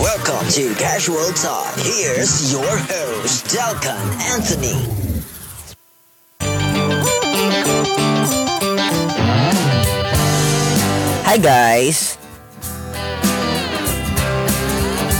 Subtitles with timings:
[0.00, 1.76] Welcome to Casual Talk.
[1.76, 4.72] Here's your host, Delcon Anthony.
[11.28, 12.16] Hi guys!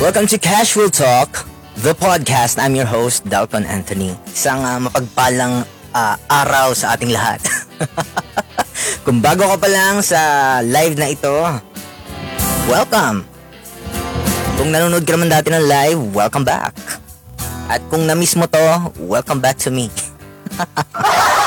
[0.01, 1.45] Welcome to Casual Talk,
[1.85, 2.57] the podcast.
[2.57, 4.17] I'm your host, Dalton Anthony.
[4.25, 7.45] Isang uh, mapagpalang uh, araw sa ating lahat.
[9.05, 10.21] Kung bago ka pa lang sa
[10.65, 11.37] live na ito,
[12.73, 13.32] welcome!
[14.57, 16.77] Kung nanonood ka naman dati ng live, welcome back!
[17.73, 19.89] At kung na-miss mo to, welcome back to me.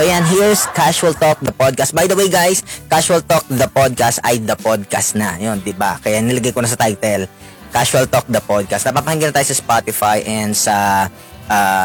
[0.00, 1.92] So yan, here's Casual Talk, the podcast.
[1.92, 5.36] By the way guys, Casual Talk, the podcast ay the podcast na.
[5.36, 6.00] Yun, di ba?
[6.00, 7.28] Kaya nilagay ko na sa title,
[7.68, 8.88] Casual Talk, the podcast.
[8.88, 11.04] Napapakinggan na tayo sa Spotify and sa
[11.52, 11.84] uh,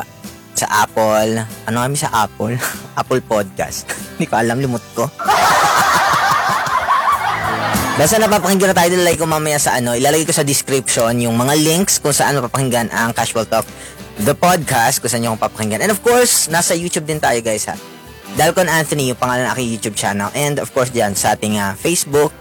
[0.56, 1.44] sa Apple.
[1.68, 2.56] Ano kami sa Apple?
[3.04, 3.84] Apple Podcast.
[4.16, 5.12] Hindi ko alam, limot ko.
[7.96, 11.56] Basta napapakinggan na tayo nilagay ko mamaya sa ano, ilalagay ko sa description yung mga
[11.56, 13.64] links kung saan mapapakinggan ang Casual Talk,
[14.20, 15.80] the podcast, kung saan yung papakinggan.
[15.80, 17.80] And of course, nasa YouTube din tayo guys ha.
[18.36, 20.28] Dalcon Anthony yung pangalan ng aking YouTube channel.
[20.36, 22.36] And of course dyan sa ating uh, Facebook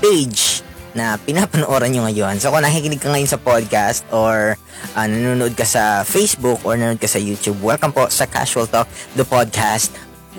[0.00, 0.64] page
[0.96, 2.40] na pinapanooran nyo ngayon.
[2.40, 4.56] So kung nakikinig ka ngayon sa podcast or
[4.96, 8.88] uh, nanonood ka sa Facebook or nanonood ka sa YouTube, welcome po sa Casual Talk,
[9.20, 9.92] the podcast.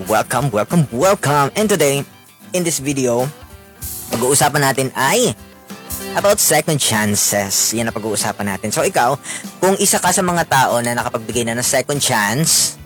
[0.10, 1.54] Welcome, welcome, welcome.
[1.54, 2.02] And today,
[2.58, 3.30] in this video,
[4.16, 5.36] pag-uusapan natin ay
[6.16, 7.76] about second chances.
[7.76, 8.72] Yan ang pag-uusapan natin.
[8.72, 9.20] So ikaw,
[9.60, 12.80] kung isa ka sa mga tao na nakapagbigay na ng second chance,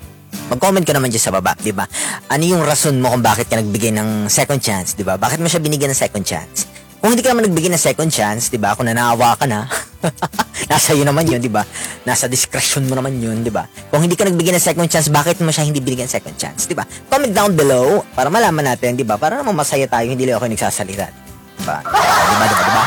[0.49, 1.85] Mag-comment ka naman dyan sa baba, di ba?
[2.29, 5.17] Ano yung rason mo kung bakit ka nagbigay ng second chance, di ba?
[5.17, 6.65] Bakit mo siya binigyan ng second chance?
[7.01, 8.73] Kung hindi ka naman nagbigay ng second chance, di ba?
[8.73, 9.69] Kung nanaawa ka na,
[10.69, 11.65] nasa iyo naman yun, di ba?
[12.05, 13.65] Nasa discretion mo naman yun, di ba?
[13.89, 16.69] Kung hindi ka nagbigay ng second chance, bakit mo siya hindi binigyan ng second chance,
[16.69, 16.85] di ba?
[17.09, 19.17] Comment down below para malaman natin, di ba?
[19.17, 21.09] Para naman masaya tayo, hindi lang ako nagsasalita.
[21.57, 21.81] Di ba?
[21.81, 22.83] Di ba, di ba, di ba?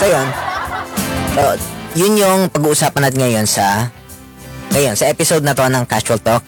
[0.00, 0.28] So, yun.
[1.36, 1.42] So,
[1.92, 3.92] yun yung pag-uusapan natin ngayon sa
[4.72, 6.40] ngayon, sa episode na to ng Casual Talk,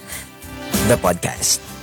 [0.89, 1.74] the podcast.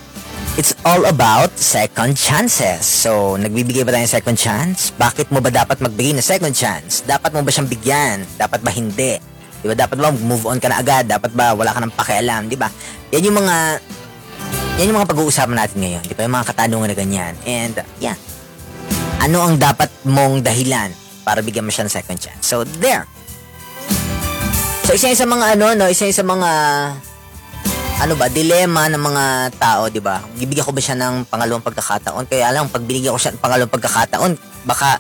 [0.60, 2.84] It's all about second chances.
[2.84, 4.92] So, nagbibigay ba tayo ng second chance?
[5.00, 7.08] Bakit mo ba dapat magbigay ng second chance?
[7.08, 8.28] Dapat mo ba siyang bigyan?
[8.36, 9.16] Dapat ba hindi?
[9.64, 9.76] Di ba?
[9.80, 11.08] Dapat ba move on ka na agad?
[11.08, 12.52] Dapat ba wala ka nang pakialam?
[12.52, 12.68] Di ba?
[13.16, 13.56] Yan yung mga
[14.76, 16.04] yan yung mga pag-uusapan natin ngayon.
[16.04, 16.28] Di ba?
[16.28, 17.34] Yung mga katanungan na ganyan.
[17.48, 18.20] And, yeah.
[19.24, 20.92] Ano ang dapat mong dahilan
[21.24, 22.44] para bigyan mo siya ng second chance?
[22.44, 23.08] So, there.
[24.92, 26.50] So isa sa mga ano no, isa sa mga
[28.02, 29.24] ano ba, dilema ng mga
[29.62, 30.26] tao, 'di ba?
[30.34, 32.26] Bibigyan ko ba siya ng pangalawang pagkakataon?
[32.26, 34.32] Kaya lang pag binigyan ko siya ng pangalawang pagkakataon,
[34.66, 34.98] baka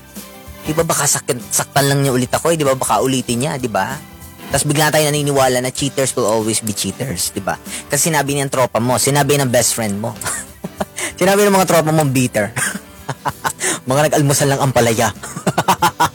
[0.62, 2.78] 'di ba baka sakit, saktan lang niya ulit ako, eh, 'di ba?
[2.78, 3.98] Baka ulitin niya, 'di ba?
[4.54, 7.58] Tapos bigla tayo naniniwala na cheaters will always be cheaters, 'di ba?
[7.90, 10.14] Kasi sinabi ng tropa mo, sinabi ng best friend mo.
[11.20, 12.54] sinabi ng mga tropa mo bitter.
[13.90, 15.10] mga nag-almusal lang ang palaya.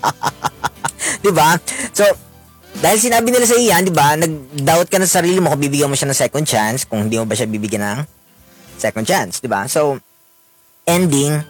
[1.19, 1.59] 'Di ba?
[1.91, 2.07] So,
[2.77, 5.89] dahil sinabi nila sa iyan, di ba, nag-doubt ka na sa sarili mo kung bibigyan
[5.89, 8.01] mo siya ng second chance, kung hindi mo ba siya bibigyan ng
[8.77, 9.65] second chance, di ba?
[9.65, 9.97] So,
[10.85, 11.41] ending,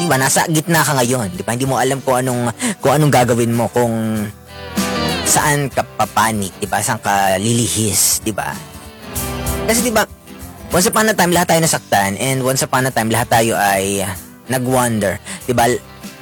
[0.00, 1.52] di ba, nasa gitna ka ngayon, di ba?
[1.52, 4.24] Hindi mo alam kung anong, kung anong gagawin mo, kung
[5.28, 6.80] saan ka papanik, di ba?
[6.80, 8.56] Saan ka lilihis, di ba?
[9.68, 10.08] Kasi di ba,
[10.72, 14.00] once upon a time, lahat tayo nasaktan, and once upon a time, lahat tayo ay
[14.48, 15.68] nag-wonder, di ba?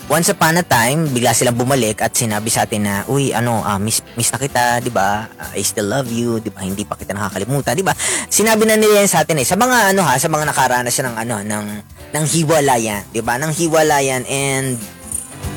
[0.09, 3.81] Once upon a time, bigla silang bumalik at sinabi sa atin na, uy, ano, uh,
[3.81, 5.29] miss, miss na kita, di ba?
[5.33, 6.61] Uh, I still love you, di ba?
[6.61, 7.97] Hindi pa kita nakakalimutan, di ba?
[8.29, 9.47] Sinabi na nila yan sa atin eh.
[9.47, 11.65] Sa mga, ano ha, sa mga nakaranas ng, ano, ng,
[12.13, 13.41] ng hiwalayan, di ba?
[13.41, 14.77] Ng hiwalayan and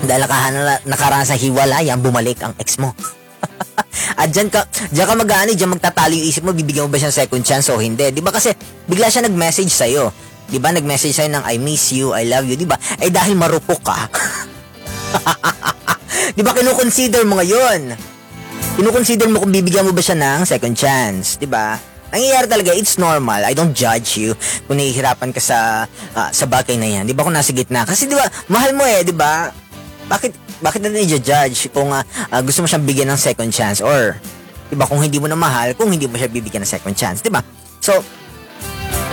[0.05, 2.93] dahil nakahana, nakaranas ng hiwalayan, bumalik ang ex mo.
[4.21, 7.11] At dyan ka, dyan ka mag-ano, dyan magtatalo yung isip mo, bibigyan mo ba siya
[7.11, 8.09] second chance o hindi?
[8.13, 8.53] Di ba kasi,
[8.87, 10.09] bigla siya nag-message sa'yo.
[10.47, 12.79] Di ba nag-message sa'yo ng I miss you, I love you, di ba?
[13.03, 13.99] Eh dahil marupok ka.
[16.37, 17.91] di ba kinukonsider mo ngayon?
[18.79, 21.75] Kinukonsider mo kung bibigyan mo ba siya ng second chance, di ba?
[22.07, 23.43] Nangyayari talaga, it's normal.
[23.43, 24.31] I don't judge you
[24.63, 25.83] kung nahihirapan ka sa
[26.15, 27.03] uh, sa bagay na yan.
[27.03, 27.83] Di ba kung nasa gitna?
[27.83, 29.51] Kasi di ba, mahal mo eh, di ba?
[30.07, 32.01] Bakit bakit natin i-judge kung uh,
[32.31, 34.17] uh, gusto mo siyang bigyan ng second chance or
[34.71, 37.21] 'di ba kung hindi mo na mahal, kung hindi mo siya bibigyan ng second chance,
[37.21, 37.43] 'di ba?
[37.83, 38.01] So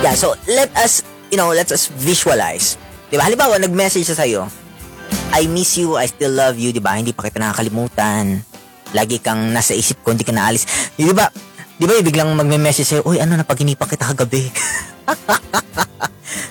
[0.01, 1.05] yeah, so let us
[1.35, 2.79] you know, let us visualize.
[3.11, 3.27] 'Di ba?
[3.27, 4.47] Halimbawa, nag-message siya sa iyo.
[5.35, 6.95] I miss you, I still love you, 'di ba?
[6.95, 8.39] Hindi pa kita nakakalimutan.
[8.95, 10.95] Lagi kang nasa isip ko, hindi ka naalis.
[10.95, 11.27] 'Di ba?
[11.75, 14.47] 'Di ba biglang magme-message sa'yo, "Uy, ano napaginipan kita kagabi?"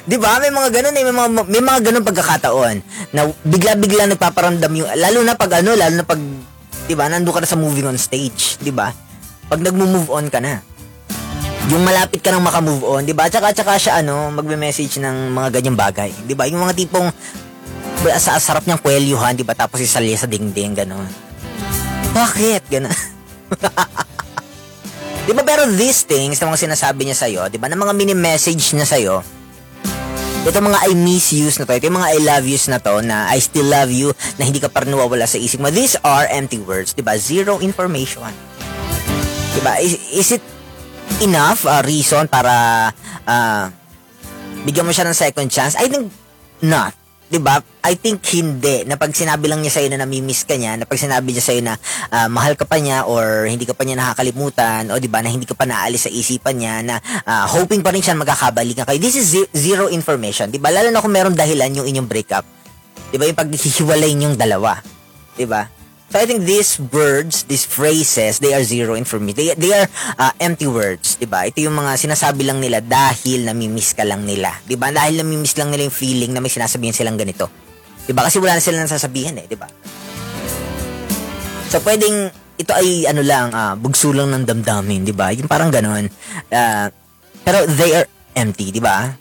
[0.03, 0.35] 'Di ba?
[0.43, 2.75] May mga ganun eh, may mga may mga ganun pagkakataon
[3.15, 7.07] na bigla-bigla nagpaparamdam yung lalo na pag ano, lalo na pag 'di ba?
[7.07, 8.91] Nandoon ka na sa moving on stage, 'di ba?
[9.47, 10.59] Pag nagmo-move on ka na.
[11.71, 13.31] Yung malapit ka nang maka-move on, 'di ba?
[13.31, 16.43] Tsaka tsaka siya ano, magme-message ng mga ganyang bagay, 'di ba?
[16.51, 17.07] Yung mga tipong
[18.19, 19.55] sa sarap niyang kwelyuhan, di ba?
[19.55, 21.07] Tapos isalya sa dingding, gano'n.
[22.11, 22.67] Bakit?
[22.67, 22.99] Gano'n.
[25.27, 27.71] di ba pero these things na mga sinasabi niya sa'yo, di ba?
[27.71, 29.23] Na mga mini-message niya sa'yo,
[30.43, 32.99] ito mga I miss yous na to, ito yung mga I love yous na to,
[32.99, 35.71] na I still love you, na hindi ka pa nawawala sa isip mo.
[35.71, 37.15] These are empty words, di ba?
[37.15, 38.27] Zero information.
[39.55, 39.79] Di ba?
[39.79, 40.43] Is, is it
[41.21, 42.89] enough uh, reason para
[43.27, 43.63] uh,
[44.63, 45.77] bigyan mo siya ng second chance?
[45.77, 46.09] I think
[46.63, 46.95] not.
[47.33, 47.57] 'di ba?
[47.81, 48.85] I think hindi.
[48.85, 51.41] Na pag sinabi lang niya sa iyo na namimiss ka niya, na pag sinabi niya
[51.41, 51.73] sa iyo na
[52.13, 55.33] uh, mahal ka pa niya or hindi ka pa niya nakakalimutan o 'di ba na
[55.33, 59.01] hindi ka pa naalis sa isipan niya na uh, hoping pa rin siya magkakabalikan kayo.
[59.01, 60.69] This is zero information, 'di ba?
[60.69, 62.45] Lalo na kung meron dahilan yung inyong breakup.
[63.09, 63.25] 'Di ba?
[63.25, 64.77] Yung paghihiwalay ninyong dalawa.
[65.33, 65.82] 'Di ba?
[66.13, 69.33] So I think these words, these phrases, they are zero information.
[69.33, 71.49] They, they are uh, empty words, 'di ba?
[71.49, 74.93] Ito yung mga sinasabi lang nila dahil nami-miss ka lang nila, 'di ba?
[74.93, 77.49] Dahil nami-miss lang nila yung feeling na may sinasabihin silang ganito.
[78.05, 78.29] 'Di ba?
[78.29, 79.65] Kasi wala na silang nasasabihin eh, 'di ba?
[81.73, 82.29] So pwedeng
[82.61, 85.33] ito ay ano lang, uh, bugso lang ng damdamin, 'di ba?
[85.33, 86.13] Yung parang ganoon.
[86.53, 86.93] Uh,
[87.41, 88.05] pero they are
[88.37, 89.17] empty, 'di ba?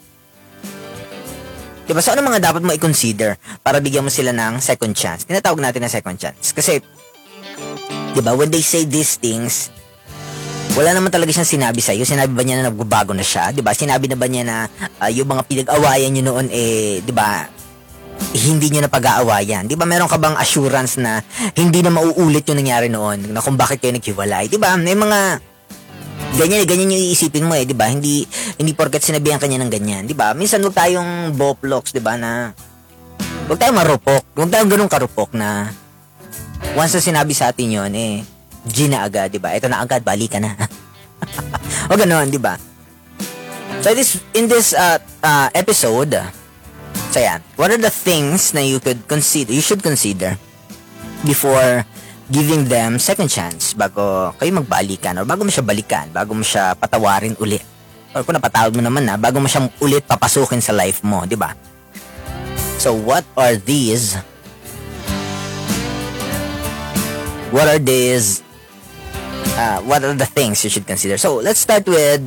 [1.83, 1.99] Diba?
[1.99, 5.27] So, ano mga dapat mo i-consider para bigyan mo sila ng second chance?
[5.27, 6.55] Tinatawag natin na second chance.
[6.55, 6.79] Kasi,
[8.15, 9.73] diba, when they say these things,
[10.73, 12.09] wala naman talaga siyang sinabi sa iyo.
[12.09, 13.53] Sinabi ba niya na nagbabago na siya?
[13.53, 13.77] 'Di ba?
[13.77, 14.57] Sinabi na ba niya na
[15.05, 17.45] uh, yung mga pinag-awayan niyo noon eh, 'di ba?
[18.33, 19.69] Hindi niyo na pag-aawayan.
[19.69, 19.85] 'Di ba?
[19.85, 21.21] Meron ka bang assurance na
[21.61, 24.49] hindi na mauulit yung nangyari noon na kung bakit kayo naghiwalay?
[24.49, 24.73] 'Di ba?
[24.81, 25.52] May mga
[26.37, 27.89] ganyan ganyan yung iisipin mo eh, 'di ba?
[27.89, 28.25] Hindi
[28.57, 30.33] hindi porket sinabihan kanya ng ganyan, 'di ba?
[30.33, 32.57] Minsan wag tayong boplocks, 'di ba, na
[33.49, 34.25] wag tayong marupok.
[34.37, 35.69] Wag tayong ganung karupok na
[36.73, 38.25] once na sinabi sa atin 'yon eh
[38.65, 39.53] G na agad, 'di ba?
[39.53, 40.57] Ito na agad, balik ka na.
[41.91, 42.57] o ganoon, 'di ba?
[43.83, 46.15] So this in this uh, uh, episode,
[47.11, 50.39] so yan, what are the things na you could consider, you should consider
[51.27, 51.83] before
[52.31, 56.77] giving them second chance bago kayo magbalikan or bago mo siya balikan, bago mo siya
[56.79, 57.59] patawarin uli.
[58.13, 61.35] Or kung napatawad mo naman na, bago mo siya ulit papasukin sa life mo, di
[61.35, 61.57] ba?
[62.77, 64.21] So what are these?
[67.49, 68.45] What are these?
[69.57, 71.17] Uh, what are the things you should consider?
[71.17, 72.25] So let's start with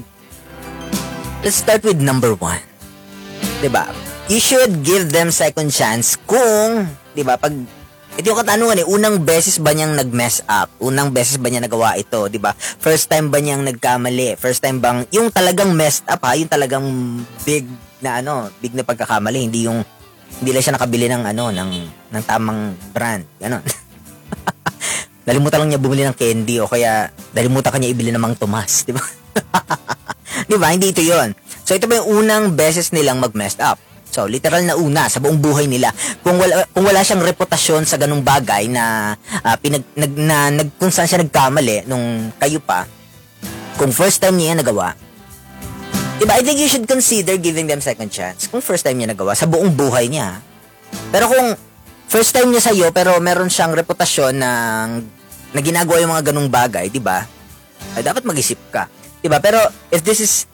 [1.41, 2.61] let's start with number one.
[3.61, 3.89] 'Di ba?
[4.29, 7.53] You should give them second chance kung 'di ba pag
[8.15, 10.71] ito yung katanungan eh, unang beses ba niyang nag-mess up?
[10.79, 12.55] Unang beses ba niya nagawa ito, 'di ba?
[12.55, 14.39] First time ba niyang nagkamali?
[14.39, 16.87] First time bang yung talagang messed up ha, yung talagang
[17.43, 17.67] big
[17.99, 19.83] na ano, big na pagkakamali, hindi yung
[20.39, 21.71] hindi lang siya nakabili ng ano, ng
[22.15, 23.63] ng tamang brand, ganon.
[25.27, 28.95] Nalimutan lang niya bumili ng candy o kaya nalimutan kanya ibili ng Mang Tomas, 'di
[28.95, 29.03] ba?
[30.47, 30.71] 'Di ba?
[30.71, 31.35] Hindi ito 'yon.
[31.67, 33.75] So ito ba yung unang beses nilang mag-messed up?
[34.15, 35.91] So, literal na una sa buong buhay nila.
[36.23, 39.11] Kung wala kung wala siyang reputasyon sa ganung bagay na
[39.43, 42.87] uh, pinag nag, na, nag kung saan siya nagkamali nung kayo pa,
[43.75, 44.95] kung first time niya nagawa,
[46.15, 46.31] Diba?
[46.31, 49.51] I think you should consider giving them second chance kung first time niya nagawa sa
[49.51, 50.39] buong buhay niya.
[51.11, 51.59] Pero kung
[52.07, 54.87] first time niya sa'yo pero meron siyang reputasyon ng
[55.51, 57.27] na ginagawa yung mga ganung bagay, di ba?
[57.99, 58.87] Ay dapat mag-isip ka.
[59.19, 59.43] Di ba?
[59.43, 59.59] Pero
[59.91, 60.47] if this is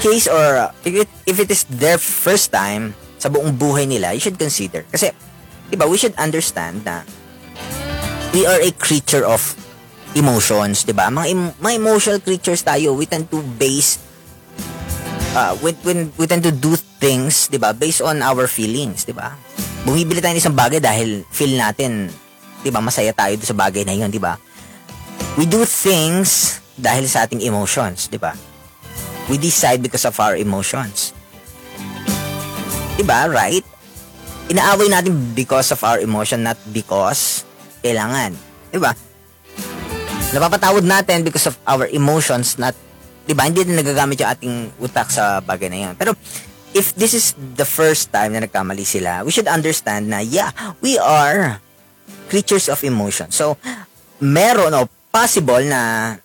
[0.00, 4.20] case or if it, if it is their first time sa buong buhay nila, you
[4.20, 4.82] should consider.
[4.88, 5.12] Kasi,
[5.68, 7.04] di ba, we should understand na
[8.32, 9.54] we are a creature of
[10.16, 11.12] emotions, di ba?
[11.12, 12.96] Mga, em- mga emotional creatures tayo.
[12.96, 14.00] We tend to base
[15.36, 19.12] uh, when, when we tend to do things, di ba, based on our feelings, di
[19.12, 19.36] ba?
[19.84, 22.08] Bumibili tayo ng isang bagay dahil feel natin,
[22.64, 24.40] di ba, masaya tayo sa bagay na yun, di ba?
[25.36, 28.32] We do things dahil sa ating emotions, di ba?
[29.30, 31.14] We decide because of our emotions.
[32.98, 33.30] Diba?
[33.30, 33.62] Right?
[34.50, 37.46] Inaaway natin because of our emotion, not because
[37.86, 38.34] kailangan.
[38.74, 38.92] Diba?
[40.34, 42.74] Napapatawad natin because of our emotions, not
[43.30, 43.46] Diba?
[43.46, 45.94] Hindi din nagagamit yung ating utak sa bagay na yun.
[45.94, 46.18] Pero,
[46.74, 50.50] if this is the first time na nagkamali sila, we should understand na, yeah,
[50.82, 51.62] we are
[52.26, 53.30] creatures of emotion.
[53.30, 53.54] So,
[54.18, 56.16] meron o possible na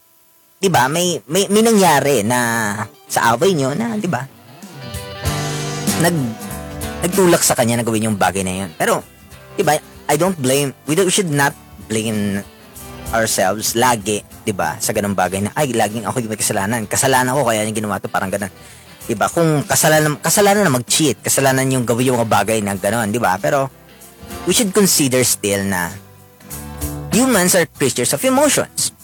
[0.66, 0.90] 'di ba?
[0.90, 2.74] May, may may nangyari na
[3.06, 4.26] sa away niyo na, 'di ba?
[6.02, 6.16] Nag
[7.06, 8.74] nagtulak sa kanya na gawin yung bagay na 'yon.
[8.74, 9.06] Pero
[9.54, 9.78] 'di ba?
[10.10, 11.54] I don't blame we, don't, we should not
[11.86, 12.42] blame
[13.14, 14.82] ourselves lagi, 'di ba?
[14.82, 16.90] Sa ganung bagay na ay laging ako yung may kasalanan.
[16.90, 18.50] Kasalanan ko kaya yung ginawa to parang ganun.
[19.06, 19.30] 'Di ba?
[19.30, 23.38] Kung kasalanan kasalanan na mag-cheat, kasalanan yung gawin yung mga bagay na ganoon, 'di ba?
[23.38, 23.70] Pero
[24.50, 25.94] we should consider still na
[27.14, 28.95] humans are creatures of emotions.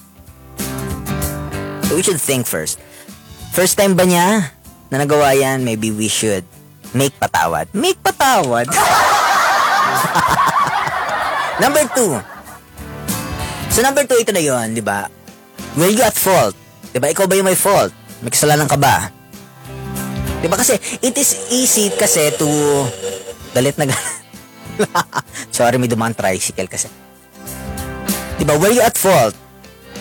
[1.91, 2.79] So we should think first.
[3.51, 4.55] First time ba niya
[4.87, 5.67] na nagawa yan?
[5.67, 6.47] Maybe we should
[6.95, 7.67] make patawad.
[7.75, 8.71] Make patawad?
[11.67, 12.15] number two.
[13.75, 15.11] So number two, ito na yon di ba?
[15.75, 16.55] Were you at fault?
[16.95, 17.11] Di ba?
[17.11, 17.91] Ikaw ba yung may fault?
[18.23, 19.11] May kasalanan ka ba?
[20.39, 22.47] Di ba kasi, it is easy kasi to
[23.51, 24.15] galit na galit.
[25.51, 26.87] Sorry, may dumaan tricycle kasi.
[28.39, 28.55] Di ba?
[28.55, 29.35] Were you at fault?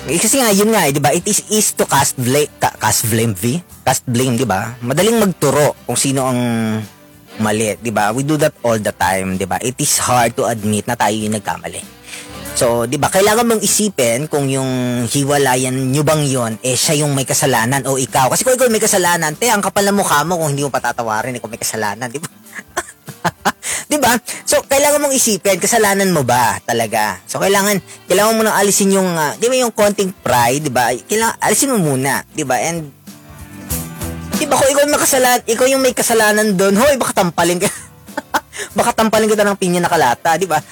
[0.08, 1.12] Eh, kasi nga, yun nga, eh, di ba?
[1.12, 3.60] It is easy to cast blame, cast blame, V?
[3.84, 4.72] Cast blame, di ba?
[4.80, 6.40] Madaling magturo kung sino ang
[7.36, 8.08] mali, di ba?
[8.16, 9.60] We do that all the time, di ba?
[9.60, 12.00] It is hard to admit na tayo yung nagkamali.
[12.60, 13.08] So, 'di ba?
[13.08, 17.96] Kailangan mong isipin kung yung hiwalayan nyo bang 'yon eh siya yung may kasalanan o
[17.96, 18.28] ikaw.
[18.28, 21.38] Kasi kung ikaw may kasalanan, te, ang kapal ng mukha mo kung hindi mo patatawarin
[21.40, 22.28] ikaw may kasalanan, 'di ba?
[23.90, 24.14] 'Di ba?
[24.46, 27.18] So, kailangan mong isipin kasalanan mo ba talaga.
[27.26, 30.94] So, kailangan kailangan mo nang alisin yung uh, 'di ba yung konting pride, 'di ba?
[30.94, 32.56] Kailangan alisin mo muna, 'di ba?
[32.62, 32.90] And
[34.38, 37.68] 'di ba kung ikaw yung makasalanan, ikaw yung may kasalanan doon, hoy, baka tampalin ka.
[38.78, 40.62] baka tampalin kita ng pinya na kalata, 'di ba?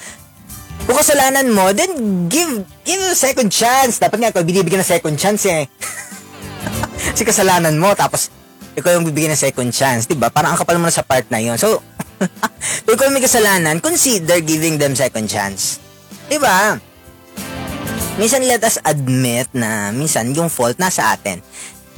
[0.89, 4.01] Kung kasalanan mo, then give give a second chance.
[4.01, 5.69] Dapat nga ikaw binibigyan ng second chance eh.
[7.17, 8.33] si kasalanan mo tapos
[8.79, 10.31] ikaw yung bibigyan ng second chance, 'di ba?
[10.31, 11.59] Parang ang kapal mo na sa part na 'yon.
[11.59, 11.83] So,
[12.85, 15.77] kung ikaw may kasalanan, consider giving them second chance.
[16.37, 16.77] ba?
[18.19, 21.39] Minsan let us admit na minsan yung fault nasa atin.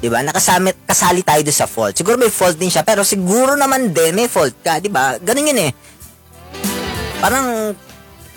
[0.01, 0.21] 'Di ba?
[0.21, 1.93] Nakasamit kasali tayo doon sa fault.
[1.97, 5.17] Siguro may fault din siya, pero siguro naman din may fault ka, 'di ba?
[5.21, 5.71] Ganun 'yun eh.
[7.21, 7.73] Parang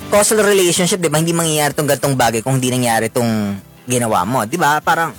[0.09, 1.21] causal relationship, 'di ba?
[1.21, 3.57] Hindi mangyayari tong gantong bagay kung hindi nangyari tong
[3.89, 4.81] ginawa mo, 'di ba?
[4.85, 5.13] Parang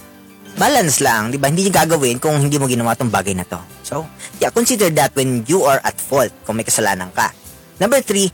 [0.56, 1.52] balance lang, 'di ba?
[1.52, 3.60] Hindi niya gagawin kung hindi mo ginawa tong bagay na to.
[3.86, 4.08] So,
[4.40, 7.32] yeah, consider that when you are at fault kung may kasalanan ka.
[7.78, 8.32] Number three,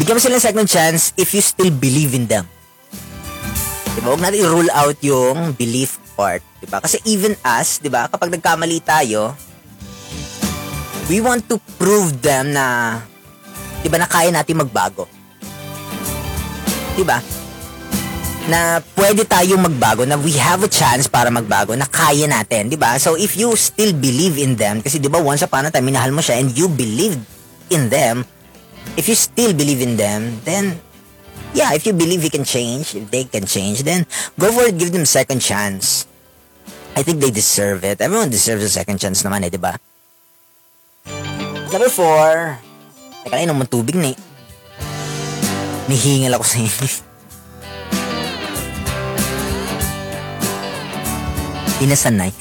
[0.00, 2.48] bigyan mo sila second chance if you still believe in them.
[3.94, 4.16] Diba?
[4.16, 6.40] Huwag natin i-rule out yung belief part.
[6.62, 6.80] Diba?
[6.80, 8.08] Kasi even us, diba?
[8.08, 9.36] Kapag nagkamali tayo,
[11.10, 12.96] we want to prove them na
[13.82, 15.10] 'di ba na kaya natin magbago.
[16.94, 17.18] 'Di ba?
[18.50, 22.74] Na pwede tayong magbago, na we have a chance para magbago, na kaya natin, 'di
[22.74, 22.98] ba?
[22.98, 26.10] So if you still believe in them, kasi 'di ba once upon a time minahal
[26.10, 27.22] mo siya and you believed
[27.70, 28.26] in them,
[28.98, 30.82] if you still believe in them, then
[31.54, 34.02] yeah, if you believe you can change, if they can change, then
[34.34, 36.10] go for it, give them second chance.
[36.98, 38.02] I think they deserve it.
[38.02, 39.78] Everyone deserves a second chance naman eh, di ba?
[41.70, 42.58] Number four,
[43.20, 44.18] Teka lang, inom tubig na eh.
[45.86, 47.06] Nihingal ako sa inyo.
[51.80, 52.32] Inasanay.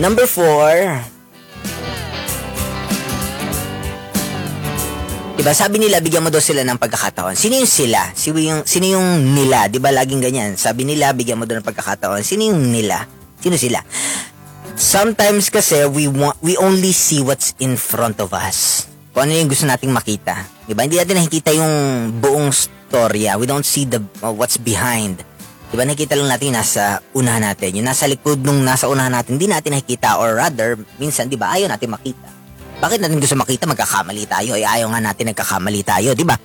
[0.00, 0.72] Number four.
[5.36, 7.34] Diba, sabi nila, bigyan mo daw sila ng pagkakataon.
[7.34, 8.14] Sino yung sila?
[8.14, 9.66] Sino yung, sino yung nila?
[9.66, 10.54] Diba, laging ganyan.
[10.54, 12.22] Sabi nila, bigyan mo daw ng pagkakataon.
[12.22, 13.04] Sino yung nila?
[13.42, 13.82] Sino sila?
[14.78, 18.86] Sometimes kasi we want, we only see what's in front of us.
[19.12, 20.46] Kung ano yung gusto nating makita.
[20.64, 20.86] Diba?
[20.86, 21.74] Hindi natin nakikita yung
[22.22, 23.36] buong storya.
[23.36, 25.20] We don't see the uh, what's behind.
[25.72, 25.88] Diba?
[25.88, 27.80] Nakikita lang natin nasa unahan natin.
[27.80, 30.20] Yung nasa likod nung nasa unahan natin, hindi natin nakikita.
[30.20, 32.28] Or rather, minsan, diba, ayaw natin makita.
[32.84, 33.64] Bakit natin gusto makita?
[33.64, 34.52] Magkakamali tayo.
[34.52, 36.12] Ay, ayaw nga natin nagkakamali tayo.
[36.12, 36.36] Diba?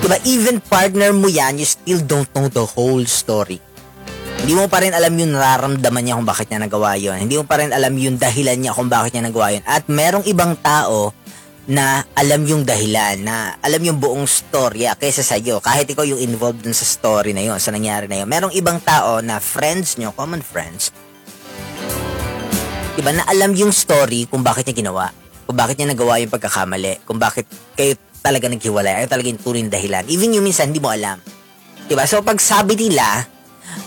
[0.00, 0.16] Diba?
[0.24, 3.60] Even partner mo yan, you still don't know the whole story.
[4.40, 7.16] Hindi mo pa rin alam yung nararamdaman niya kung bakit niya nagawa yon.
[7.16, 9.64] Hindi mo pa rin alam yung dahilan niya kung bakit niya nagawa yon.
[9.64, 11.16] At merong ibang tao
[11.64, 15.64] na alam yung dahilan, na alam yung buong storya kaysa sa iyo.
[15.64, 18.28] Kahit ikaw yung involved dun sa story na yon, sa nangyari na yon.
[18.28, 20.92] Merong ibang tao na friends nyo, common friends,
[23.00, 25.08] diba, na alam yung story kung bakit niya ginawa.
[25.44, 27.04] Kung bakit niya nagawa yung pagkakamali.
[27.04, 29.04] Kung bakit kayo talaga naghiwalay.
[29.04, 30.04] Ay talaga yung turing dahilan.
[30.08, 31.20] Even yung minsan, hindi mo alam.
[31.84, 32.08] Diba?
[32.08, 33.28] So, pag sabi nila,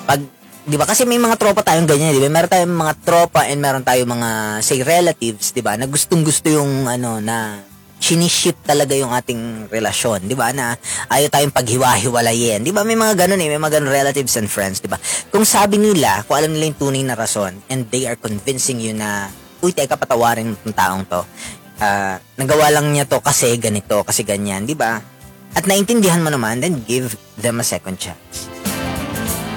[0.06, 0.22] pag
[0.68, 0.84] 'di ba?
[0.84, 2.30] Kasi may mga tropa tayong ganyan, 'di ba?
[2.30, 5.80] Meron tayong mga tropa and meron tayong mga say relatives, 'di ba?
[5.80, 7.64] Na gustong-gusto yung ano na
[7.98, 10.52] siniship talaga yung ating relasyon, 'di ba?
[10.52, 10.76] Na
[11.08, 12.62] ayaw tayong paghiwa-hiwalayin.
[12.68, 12.84] 'Di ba?
[12.84, 15.00] May mga ganun eh, may mga ganun relatives and friends, 'di ba?
[15.32, 18.92] Kung sabi nila, kung alam nila yung tunay na rason and they are convincing you
[18.92, 19.32] na
[19.64, 21.24] uy, teka patawarin tong taong to.
[21.78, 25.00] Uh, nagawa lang niya to kasi ganito, kasi ganyan, 'di ba?
[25.56, 28.52] At naintindihan mo naman, then give them a second chance.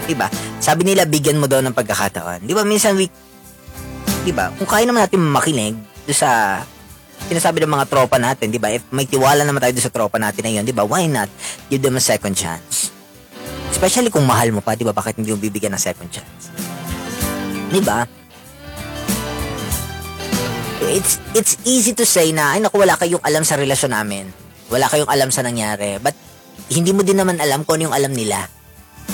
[0.07, 0.29] 'Di ba?
[0.61, 2.45] Sabi nila bigyan mo daw ng pagkakataon.
[2.45, 2.63] 'Di ba?
[2.65, 3.09] Minsan we
[4.25, 4.53] 'di ba?
[4.57, 6.63] Kung kaya naman natin makinig do sa
[7.29, 8.73] sinasabi ng mga tropa natin, 'di ba?
[8.73, 10.85] If may tiwala naman tayo sa tropa natin na 'yon, 'di ba?
[10.85, 11.29] Why not
[11.69, 12.93] give them a second chance?
[13.71, 14.93] Especially kung mahal mo pa, 'di ba?
[14.93, 16.53] Bakit hindi mo bibigyan ng second chance?
[17.71, 18.05] 'Di ba?
[20.91, 24.27] It's it's easy to say na ay naku wala kayong alam sa relasyon namin.
[24.73, 26.01] Wala kayong alam sa nangyari.
[26.01, 26.17] But
[26.73, 28.60] hindi mo din naman alam kung ano yung alam nila.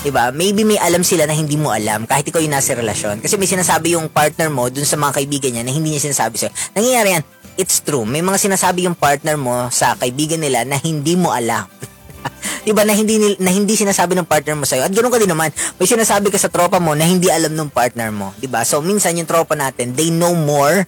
[0.04, 0.34] Diba?
[0.34, 3.24] Maybe may alam sila na hindi mo alam kahit ikaw yung nasa relasyon.
[3.24, 6.36] Kasi may sinasabi yung partner mo dun sa mga kaibigan niya na hindi niya sinasabi
[6.36, 6.52] sa'yo.
[6.76, 7.24] Nangyayari yan.
[7.56, 8.04] It's true.
[8.04, 11.64] May mga sinasabi yung partner mo sa kaibigan nila na hindi mo alam.
[12.66, 14.84] diba na hindi na hindi sinasabi ng partner mo sa iyo.
[14.84, 15.54] At ganoon ka din naman.
[15.78, 18.66] May sinasabi ka sa tropa mo na hindi alam ng partner mo, 'di ba?
[18.66, 20.82] So minsan yung tropa natin, they know more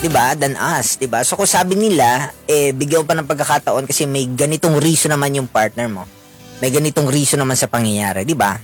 [0.00, 1.20] 'di ba than us, 'di ba?
[1.20, 5.48] So kung sabi nila, eh bigyan pa ng pagkakataon kasi may ganitong reason naman yung
[5.48, 6.08] partner mo.
[6.62, 8.58] May ganitong reason naman sa pangyayari, 'di ba?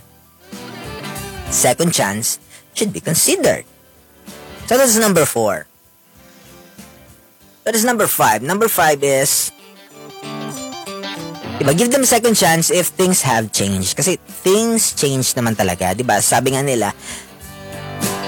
[1.51, 2.39] Second chance
[2.75, 3.67] should be considered.
[4.71, 5.67] So that's number four.
[7.67, 8.41] That is number five.
[8.43, 9.51] Number five is
[11.61, 11.77] Diba?
[11.77, 13.93] Give them second chance if things have changed.
[13.93, 15.93] Kasi things change naman talaga.
[15.93, 16.17] Diba?
[16.25, 16.89] Sabi nga nila,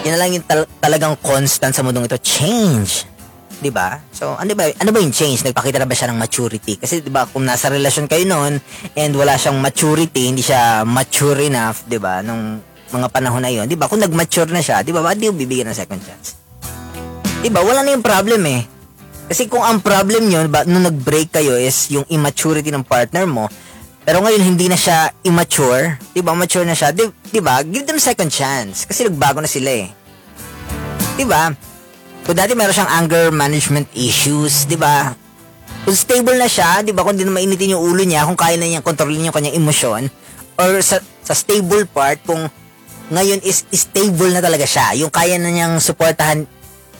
[0.04, 2.20] yun lang yung tal- talagang constant sa mundong ito.
[2.20, 3.08] Change.
[3.60, 4.00] 'Di ba?
[4.14, 5.44] So, ano ba ano ba yung change?
[5.44, 6.80] Nagpakita na ba siya ng maturity?
[6.80, 8.56] Kasi 'di ba, kung nasa relasyon kayo noon
[8.96, 12.24] and wala siyang maturity, hindi siya mature enough, 'di ba?
[12.24, 13.90] Nung mga panahon na 'yon, 'di ba?
[13.90, 15.04] Kung nag-mature na siya, 'di ba?
[15.04, 16.38] Bakit di bibigyan ng second chance?
[17.42, 17.60] 'Di ba?
[17.60, 18.62] Wala na yung problem eh.
[19.26, 23.48] Kasi kung ang problem yun, ba, nung nag-break kayo is yung immaturity ng partner mo,
[24.02, 26.34] pero ngayon hindi na siya immature, 'di ba?
[26.34, 26.90] Mature na siya.
[26.90, 27.62] 'Di ba?
[27.62, 29.88] Give them second chance kasi nagbago na sila eh.
[31.16, 31.71] 'Di ba?
[32.22, 35.14] Kung dati meron siyang anger management issues, 'di ba?
[35.82, 37.02] Kung stable na siya, 'di ba?
[37.02, 40.06] Kung hindi na mainitin yung ulo niya, kung kaya na niyang kontrolin yung kanyang emosyon
[40.58, 42.46] or sa sa stable part kung
[43.12, 46.46] ngayon is stable na talaga siya, yung kaya na niyang suportahan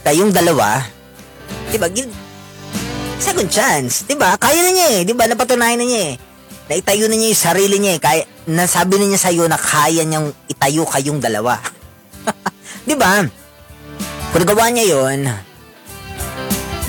[0.02, 0.82] kayong dalawa,
[1.70, 1.86] 'di ba?
[3.22, 4.34] Second chance, 'di ba?
[4.34, 5.30] Kaya na niya eh, 'di ba?
[5.30, 6.16] Napatunayan na niya eh
[6.72, 8.00] naitayo na niya yung sarili niya eh.
[8.00, 11.60] Kaya, nasabi na niya sa iyo na kaya niyang itayo kayong dalawa.
[12.88, 13.28] 'Di ba?
[14.32, 15.28] Kung nagawa niya 'yon,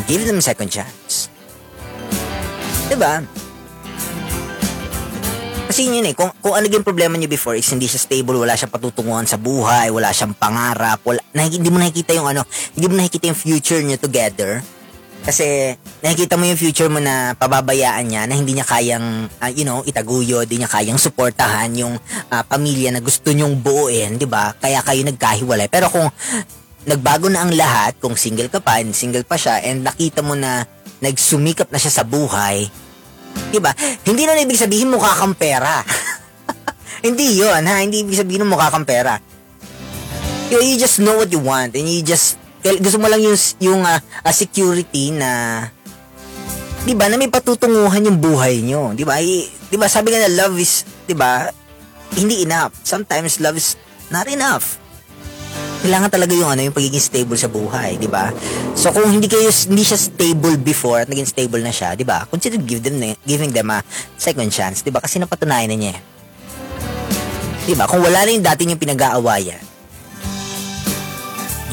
[0.07, 1.27] give them a second chance.
[2.87, 3.19] 'Di ba?
[5.67, 8.53] Kasi yun eh, kung, kung ano yung problema niya before is hindi siya stable, wala
[8.53, 12.45] siyang patutunguhan sa buhay, wala siyang pangarap, wala, na, hindi mo nakikita yung ano,
[12.77, 14.61] hindi mo nakikita yung future niyo together,
[15.23, 15.73] kasi
[16.03, 19.81] nakikita mo yung future mo na pababayaan niya na hindi niya kayang, uh, you know,
[19.87, 21.95] itaguyo, hindi niya kayang suportahan yung
[22.29, 24.51] uh, pamilya na gusto niyong buuin, di ba?
[24.53, 25.71] Kaya kayo nagkahiwalay.
[25.71, 26.05] Pero kung
[26.83, 30.35] nagbago na ang lahat, kung single ka pa, and single pa siya, and nakita mo
[30.35, 30.67] na
[30.99, 32.67] nagsumikap na siya sa buhay,
[33.51, 33.71] di ba?
[34.03, 35.83] Hindi na ibig sabihin mukha kang pera.
[37.05, 37.81] hindi yon ha?
[37.83, 39.19] Hindi ibig sabihin mukha kang pera.
[40.53, 43.97] You, just know what you want and you just gusto mo lang yung yung uh,
[44.29, 45.65] security na
[46.85, 50.31] 'di ba na may patutunguhan yung buhay nyo 'di ba 'di ba sabi nga na
[50.31, 51.49] love is 'di ba
[52.13, 53.73] hindi enough sometimes love is
[54.13, 54.77] not enough
[55.83, 58.31] kailangan talaga yung ano yung pagiging stable sa buhay, 'di ba?
[58.71, 62.23] So kung hindi kayo hindi siya stable before at naging stable na siya, 'di ba?
[62.31, 63.83] Consider give them giving them a
[64.15, 65.03] second chance, 'di ba?
[65.03, 65.95] Kasi napatunayan na niya.
[67.67, 67.83] 'Di ba?
[67.91, 69.59] Kung wala na yung dati yung pinag-aawayan,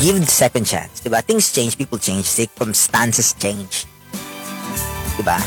[0.02, 1.22] give the second chance, 'di ba?
[1.22, 3.86] Things change, people change, circumstances change.
[5.14, 5.38] 'Di ba?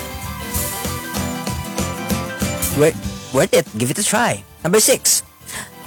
[2.79, 2.95] Worth,
[3.35, 3.67] worth it.
[3.75, 4.39] Give it a try.
[4.63, 5.21] Number six.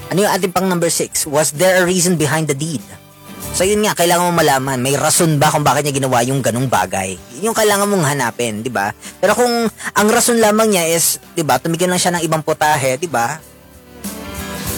[0.06, 1.26] Ano yung ating pang number six?
[1.26, 2.82] Was there a reason behind the deed?
[3.56, 6.68] So yun nga, kailangan mo malaman, may rason ba kung bakit niya ginawa yung ganung
[6.68, 7.16] bagay?
[7.40, 8.92] Yun yung kailangan mong hanapin, di ba?
[9.16, 9.48] Pero kung
[9.96, 13.40] ang rason lamang niya is, di ba, tumigil lang siya ng ibang putahe, di ba?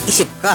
[0.06, 0.54] Isip ka.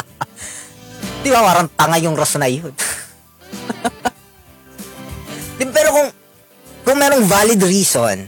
[1.22, 2.72] di ba, parang tanga yung rason na yun.
[5.60, 6.08] di, pero kung,
[6.88, 8.24] kung merong valid reason,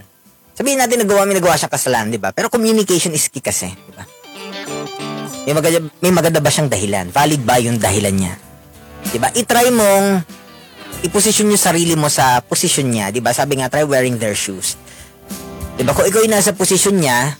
[0.52, 2.36] sabihin natin nagawa, may nagawa siya kasalanan, di ba?
[2.36, 4.04] Pero communication is key kasi, di ba?
[5.42, 7.10] May maganda, may maganda ba siyang dahilan?
[7.10, 8.34] Valid ba yung dahilan niya?
[9.10, 9.28] 'Di ba?
[9.34, 10.22] I-try mong
[11.02, 13.34] i-position yung sarili mo sa position niya, 'di ba?
[13.34, 14.78] Sabi nga try wearing their shoes.
[15.74, 15.90] 'Di ba?
[15.98, 17.34] Kung ikaw yung nasa position niya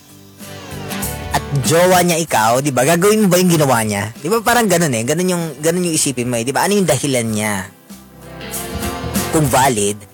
[1.32, 2.82] at jowa niya ikaw, 'di ba?
[2.82, 4.10] Gagawin mo ba yung ginawa niya?
[4.18, 4.42] 'Di ba?
[4.42, 5.04] Parang ganoon eh.
[5.06, 6.42] Ganun yung ganun yung isipin mo, eh.
[6.42, 6.66] 'di ba?
[6.66, 7.70] Ano yung dahilan niya?
[9.30, 10.12] Kung valid,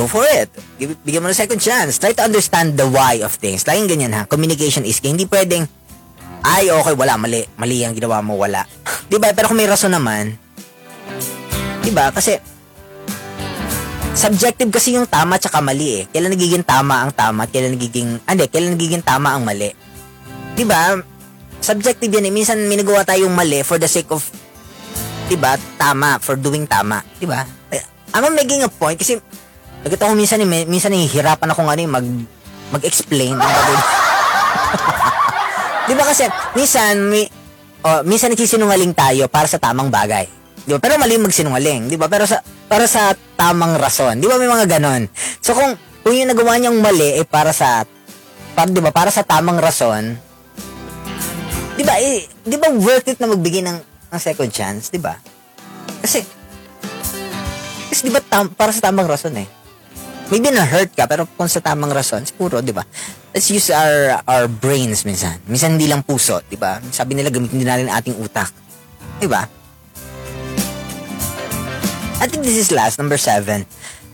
[0.00, 0.48] go for it.
[0.80, 2.00] Give, bigyan mo ng second chance.
[2.00, 3.68] Try to understand the why of things.
[3.68, 4.24] Laging ganyan ha.
[4.24, 5.12] Communication is key.
[5.12, 5.68] Hindi pwedeng,
[6.40, 7.44] ay, okay, wala, mali.
[7.60, 8.64] Mali ang ginawa mo, wala.
[9.12, 9.28] di ba?
[9.36, 10.40] Pero kung may rason naman,
[11.84, 12.08] di ba?
[12.08, 12.40] Kasi,
[14.16, 16.02] subjective kasi yung tama at mali eh.
[16.08, 19.68] Kailan nagiging tama ang tama at kailan nagiging, hindi, kailan nagiging tama ang mali.
[20.56, 20.96] Di ba?
[21.60, 22.32] Subjective yan eh.
[22.32, 24.24] Minsan may nagawa tayong mali for the sake of,
[25.28, 27.04] di ba, tama, for doing tama.
[27.20, 27.44] Di ba?
[28.10, 29.22] I'm making a point kasi
[29.80, 32.06] Nakita ko minsan, eh, minsan hihirapan ako nga ano, mag,
[32.76, 33.32] mag-explain.
[35.88, 37.24] di ba kasi, minsan, may,
[37.88, 40.28] oh, minsan nagsisinungaling tayo para sa tamang bagay.
[40.68, 40.78] Di ba?
[40.78, 42.12] Pero mali magsinungaling, di ba?
[42.12, 44.20] Pero sa, para sa tamang rason.
[44.20, 45.08] Di ba may mga ganon?
[45.40, 45.72] So kung,
[46.04, 47.88] kung yung nagawa niyang mali eh, para sa
[48.52, 50.12] para, di ba, para sa tamang rason,
[51.80, 53.80] di ba, eh, di ba worth it na magbigay ng,
[54.12, 55.16] ng second chance, di ba?
[56.04, 56.20] Kasi,
[57.88, 59.59] kasi di ba, tam, para sa tamang rason eh.
[60.30, 62.86] Maybe na-hurt ka, pero kung sa tamang rason, siguro, di ba?
[63.34, 65.42] Let's use our our brains minsan.
[65.50, 66.78] Minsan hindi lang puso, di ba?
[66.94, 68.54] Sabi nila, gamitin din natin ating utak.
[69.18, 69.42] Di ba?
[72.22, 73.66] I think this is last, number seven.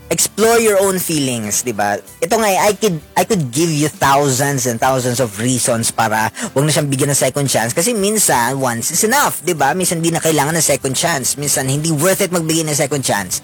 [0.06, 1.98] Explore your own feelings, di ba?
[1.98, 6.30] Ito nga, eh, I could, I could give you thousands and thousands of reasons para
[6.54, 7.74] wag na siyang bigyan ng second chance.
[7.74, 9.74] Kasi minsan, once is enough, di ba?
[9.74, 11.34] Minsan hindi na kailangan ng second chance.
[11.34, 13.42] Minsan, hindi worth it magbigay ng second chance.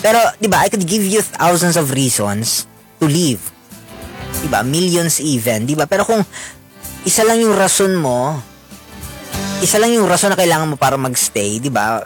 [0.00, 2.64] Pero, di ba, I could give you thousands of reasons
[2.98, 3.44] to leave.
[4.40, 4.64] Di ba?
[4.64, 5.84] Millions even, di ba?
[5.84, 6.24] Pero kung
[7.04, 8.40] isa lang yung rason mo,
[9.60, 12.00] isa lang yung rason na kailangan mo para magstay, di ba?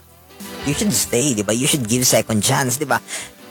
[0.62, 1.50] You should stay, di ba?
[1.50, 3.02] You should give second chance, di ba?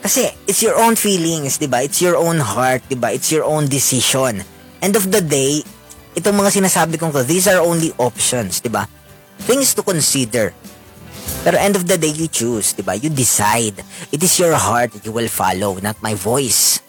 [0.02, 1.86] Kasi it's your own feelings, 'di ba?
[1.86, 3.14] It's your own heart, 'di ba?
[3.14, 4.42] It's your own decision.
[4.82, 5.62] End of the day,
[6.18, 8.90] itong mga sinasabi kong to, these are only options, 'di ba?
[9.46, 10.50] Things to consider.
[11.46, 12.98] Pero end of the day, you choose, 'di ba?
[12.98, 13.78] You decide.
[14.10, 16.82] It is your heart that you will follow, not my voice.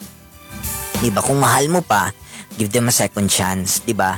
[0.98, 1.22] 'Di ba?
[1.22, 2.10] Kung mahal mo pa,
[2.58, 4.18] give them a second chance, 'di ba?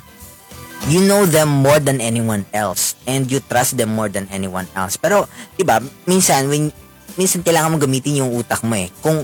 [0.88, 4.95] You know them more than anyone else and you trust them more than anyone else.
[4.95, 5.27] Pero,
[5.60, 6.71] 'di ba, minsan when
[7.15, 8.91] minsan kailangan mo gamitin yung utak mo eh.
[9.04, 9.23] Kung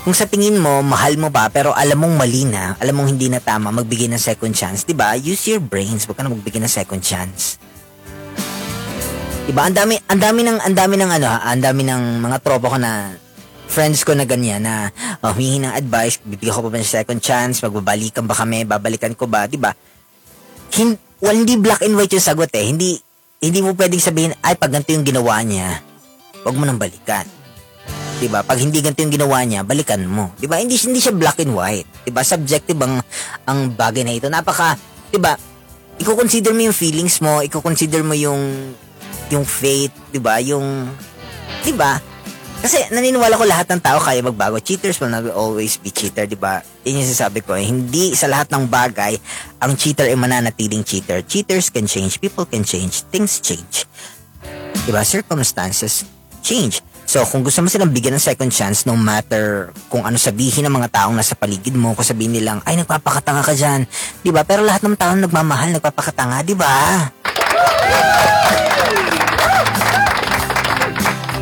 [0.00, 3.28] kung sa tingin mo mahal mo ba pero alam mong mali na, alam mong hindi
[3.28, 5.12] na tama magbigay ng second chance, 'di ba?
[5.16, 7.60] Use your brains, wag ka na magbigay ng second chance.
[9.44, 9.68] 'Di ba?
[9.68, 12.78] Ang dami ang dami ng ang dami ng ano, ang dami ng mga tropa ko
[12.80, 13.12] na
[13.70, 14.90] friends ko na ganyan na
[15.22, 19.14] uh, humihingi ng advice, bibigyan ko pa ba ng second chance, magbabalikan ba kami, babalikan
[19.14, 19.70] ko ba, 'di ba?
[20.70, 22.66] Hindi, well, hindi black and white yung sagot eh.
[22.66, 22.98] Hindi
[23.40, 25.80] hindi mo pwedeng sabihin, ay, pag ganito yung ginawa niya,
[26.44, 27.28] wag mo nang balikan.
[28.20, 28.44] 'Di ba?
[28.44, 30.28] Pag hindi ganito yung ginawa niya, balikan mo.
[30.36, 30.60] 'Di ba?
[30.60, 31.88] Hindi hindi siya black and white.
[32.04, 32.20] 'Di ba?
[32.20, 33.00] Subjective ang
[33.48, 34.28] ang bagay na ito.
[34.28, 34.76] Napaka,
[35.08, 35.32] 'di ba?
[35.96, 38.76] Iko-consider mo yung feelings mo, iko-consider mo yung
[39.32, 40.36] yung faith, 'di ba?
[40.44, 40.92] Yung
[41.64, 41.96] 'di ba?
[42.60, 44.60] Kasi naniniwala ko lahat ng tao kaya magbago.
[44.60, 46.60] Cheaters will never always be cheater, 'di ba?
[46.84, 47.56] Yun yung sasabi ko.
[47.56, 49.16] Hindi sa lahat ng bagay
[49.64, 51.24] ang cheater ay mananatiling cheater.
[51.24, 53.88] Cheaters can change, people can change, things change.
[54.84, 55.00] 'Di ba?
[55.08, 56.84] Circumstances change.
[57.10, 60.74] So, kung gusto mo silang bigyan ng second chance, no matter kung ano sabihin ng
[60.78, 63.82] mga taong nasa paligid mo, kung sabihin nilang, ay, nagpapakatanga ka dyan.
[64.22, 64.46] Di ba?
[64.46, 66.74] Pero lahat ng tao nagmamahal, nagpapakatanga, di ba?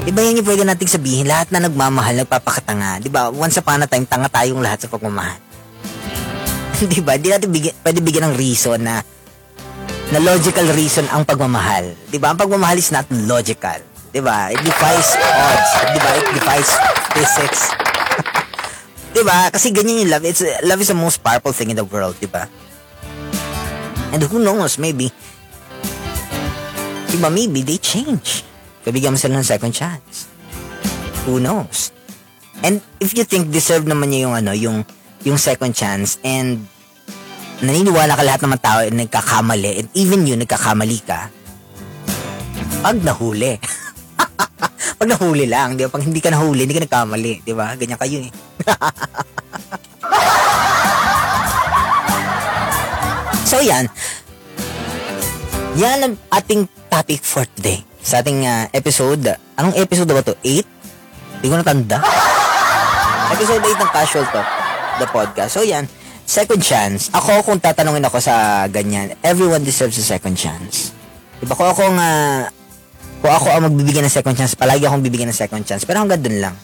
[0.08, 1.28] Di ba yan yung pwede nating sabihin?
[1.28, 3.04] Lahat na nagmamahal, nagpapakatanga.
[3.04, 3.28] Di ba?
[3.28, 5.36] Once upon a time, tanga tayong lahat sa pagmamahal.
[6.96, 7.20] di ba?
[7.20, 9.04] Di natin bigyan, pwede bigyan ng reason na
[10.08, 11.92] na logical reason ang pagmamahal.
[12.08, 12.32] Di ba?
[12.32, 13.87] Ang pagmamahal is not logical.
[14.18, 14.50] Diba?
[14.50, 15.70] It defies odds.
[15.94, 16.10] Diba?
[16.18, 16.70] It defies
[17.14, 17.60] physics.
[19.14, 19.46] diba?
[19.54, 20.26] Kasi ganyan yung love.
[20.26, 22.50] It's, love is the most powerful thing in the world, diba?
[24.10, 25.14] And who knows, maybe,
[27.14, 28.42] diba, maybe they change.
[28.82, 30.26] Kabigyan mo sila ng second chance.
[31.22, 31.94] Who knows?
[32.66, 34.82] And if you think deserve naman niya yung ano, yung,
[35.22, 36.66] yung second chance and
[37.62, 41.30] naniniwala ka lahat naman tao na nagkakamali and even you nagkakamali ka,
[42.82, 43.62] pag nahuli.
[44.98, 45.94] Pag nahuli lang, di ba?
[45.94, 47.78] Pag hindi ka nahuli, hindi ka nagkamali, di ba?
[47.78, 48.34] Ganyan kayo eh.
[53.46, 53.86] so yan.
[55.78, 57.86] Yan ang ating topic for today.
[58.02, 59.38] Sa ating uh, episode.
[59.54, 60.34] Anong episode ba to?
[60.42, 60.66] 8?
[61.38, 62.02] Hindi ko natanda.
[63.38, 64.48] episode 8 ng Casual Talk.
[64.98, 65.54] The podcast.
[65.54, 65.86] So yan.
[66.26, 67.06] Second chance.
[67.14, 70.90] Ako, kung tatanungin ako sa ganyan, everyone deserves a second chance.
[71.38, 71.54] Diba?
[71.54, 72.10] Kung ako nga,
[72.50, 72.57] uh,
[73.18, 75.82] kung ako ang magbibigay ng second chance, palagi akong bibigyan ng second chance.
[75.82, 76.54] Pero hanggang dun lang.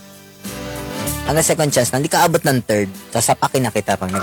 [1.26, 1.90] Hanggang second chance.
[1.90, 2.88] Hindi ka abot ng third.
[3.10, 4.22] Sasapakin na kita pag nag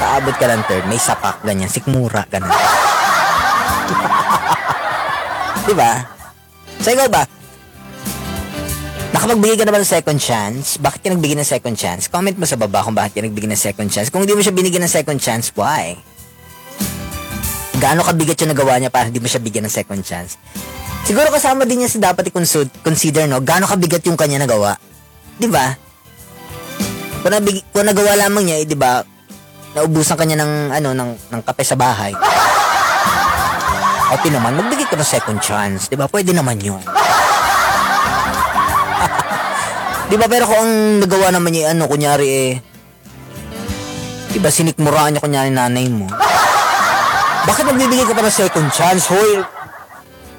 [0.00, 0.84] Kaabot ka ng third.
[0.88, 1.68] May sapak, ganyan.
[1.68, 2.48] Sikmura, ganun.
[5.70, 5.92] diba?
[6.80, 7.22] So, ikaw ba?
[9.10, 10.80] Nakapagbigay ka na ba ng second chance?
[10.80, 12.08] Bakit ka nagbigay ng second chance?
[12.08, 14.08] Comment mo sa baba kung bakit ka nagbigay ng second chance.
[14.08, 16.00] Kung hindi mo siya binigyan ng second chance, why?
[17.80, 20.36] Gaano kabigat yung nagawa niya para hindi mo siya bigyan ng second chance.
[21.08, 23.40] Siguro kasama din niya sa dapat i-consider, no?
[23.40, 24.76] Gaano kabigat yung kanya nagawa.
[25.40, 25.72] Di ba?
[27.24, 29.00] Kung, nabig, kung nagawa lamang niya, eh, di ba,
[29.72, 32.12] naubusan kanya ng, ano, ng, ng kape sa bahay.
[34.10, 35.88] Okay naman, magbigay ka ng second chance.
[35.88, 36.04] Di ba?
[36.04, 36.80] Pwede naman yun.
[40.12, 40.28] di ba?
[40.28, 42.52] Pero kung ang nagawa naman niya, ano, kunyari eh,
[44.30, 46.12] di ba, sinikmuraan niya kunyari nanay mo.
[47.48, 49.40] Bakit magbibigay ka pa ng second chance, hoy?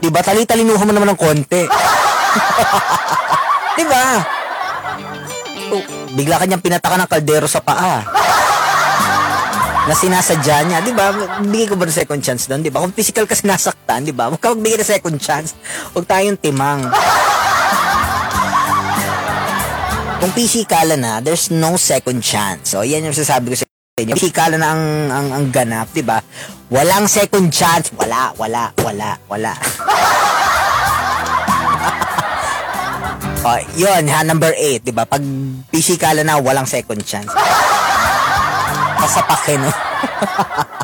[0.01, 1.65] Diba, tali-talinuhan mo naman ng konti.
[3.77, 4.05] diba?
[5.71, 5.83] Oh,
[6.13, 8.01] bigla kanyang pinataka ng kaldero sa paa.
[9.81, 11.09] na sinasadya niya, di ba?
[11.41, 12.85] Bigay ko ba ng second chance doon, di ba?
[12.85, 14.29] Kung physical ka sinasaktan, di ba?
[14.29, 15.57] Huwag ka magbigay ng second chance.
[15.97, 16.85] Huwag tayong timang.
[20.21, 22.77] Kung physical na, there's no second chance.
[22.77, 23.70] So, yan yung sasabi ko sa
[24.03, 24.15] inyo.
[24.17, 26.21] Physical na ang, ang, ang ganap, di ba?
[26.71, 27.91] Walang second chance.
[27.93, 29.53] Wala, wala, wala, wala.
[33.47, 35.05] oh, yun, ha, number 8, di ba?
[35.05, 35.21] Pag
[35.69, 37.31] physical na, walang second chance.
[39.01, 39.71] Kasapakin, no?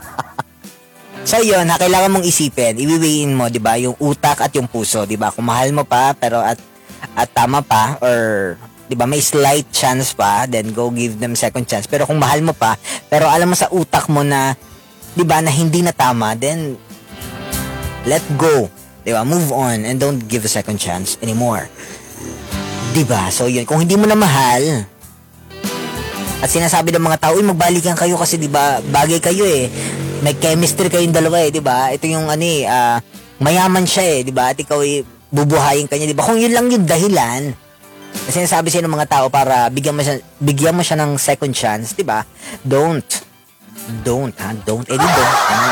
[1.30, 5.06] so, yun, ha, kailangan mong isipin, iwiwiin mo, di ba, yung utak at yung puso,
[5.10, 5.32] di ba?
[5.34, 6.60] Kung mahal mo pa, pero at,
[7.15, 11.67] at tama pa, or 'di ba may slight chance pa then go give them second
[11.67, 12.80] chance pero kung mahal mo pa
[13.12, 14.56] pero alam mo sa utak mo na
[15.13, 16.80] 'di ba na hindi na tama then
[18.08, 18.71] let go
[19.04, 21.67] 'di ba move on and don't give a second chance anymore
[22.95, 24.88] 'di ba so yun kung hindi mo na mahal
[26.38, 29.65] at sinasabi ng mga tao, uy, magbalikan kayo kasi 'di ba, bagay kayo eh.
[30.21, 31.89] May chemistry kayong dalawa eh, 'di ba?
[31.89, 33.02] Ito yung ano eh, ah,
[33.41, 34.54] mayaman siya eh, 'di ba?
[34.54, 35.02] At ikaw eh,
[35.34, 36.30] bubuhayin kanya, 'di ba?
[36.30, 37.58] Kung yun lang yung dahilan,
[38.25, 41.53] na sinasabi sa'yo ng mga tao para bigyan mo siya, bigyan mo siya ng second
[41.53, 42.25] chance, 'di ba?
[42.65, 43.06] Don't.
[44.03, 44.51] Don't, ha?
[44.65, 44.84] Don't.
[44.89, 45.39] Eh, di don't.
[45.47, 45.67] Ano?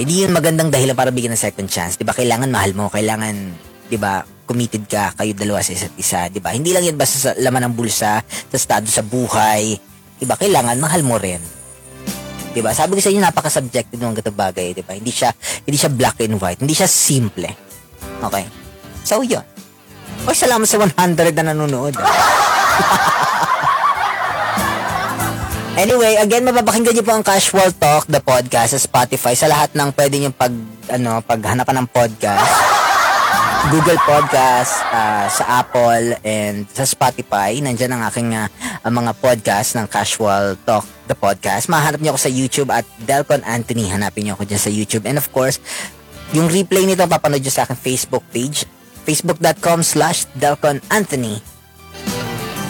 [0.00, 2.00] Eh, di yun magandang dahilan para bigyan ng second chance.
[2.00, 2.16] 'Di ba?
[2.16, 3.52] Kailangan mahal mo, kailangan
[3.92, 4.24] 'di ba?
[4.48, 6.56] Committed ka kayo dalawa sa isa't isa, 'di ba?
[6.56, 9.76] Hindi lang 'yan basta sa laman ng bulsa, sa estado sa buhay.
[10.16, 10.40] 'Di ba?
[10.40, 11.38] Kailangan mahal mo rin.
[12.50, 12.72] 'Di ba?
[12.72, 14.96] Sabi ko sa inyo napaka-subjective ng ganitong bagay, 'di ba?
[14.96, 15.30] Hindi siya
[15.68, 17.46] hindi siya black and white, hindi siya simple.
[18.24, 18.69] Okay?
[19.04, 19.44] So, yun.
[20.28, 21.96] Oy, salamat sa 100 na nanonood.
[25.80, 29.88] anyway, again, mapapakinggan niyo po ang Casual Talk, the podcast sa Spotify, sa lahat ng
[29.96, 30.52] pwede niyo pag,
[30.92, 32.52] ano, paghanapan ng podcast.
[33.68, 37.60] Google Podcast, ah, sa Apple, and sa Spotify.
[37.60, 41.68] Nandiyan ang aking ang mga podcast ng Casual Talk, the podcast.
[41.68, 43.92] Mahanap niyo ako sa YouTube at Delcon Anthony.
[43.92, 45.04] Hanapin niyo ako dyan sa YouTube.
[45.04, 45.60] And of course,
[46.32, 48.64] yung replay nito, papanood niyo sa aking Facebook page
[49.10, 51.42] facebook.com slash Delcon Anthony.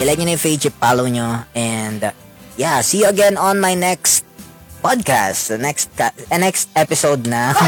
[0.01, 2.09] Ilike nyo na yung page, follow nyo, and uh,
[2.57, 4.25] yeah, see you again on my next
[4.81, 7.53] podcast, the next, ka- uh, next episode na,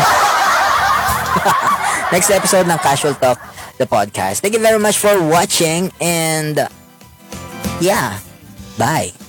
[2.15, 3.37] next episode ng Casual Talk,
[3.77, 4.41] the podcast.
[4.41, 6.65] Thank you very much for watching, and uh,
[7.77, 8.17] yeah,
[8.81, 9.22] bye.